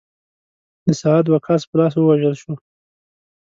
[0.87, 2.53] د سعد وقاص په لاس ووژل شو.